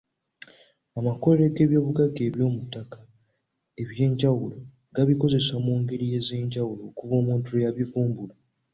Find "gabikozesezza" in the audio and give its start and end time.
4.95-5.55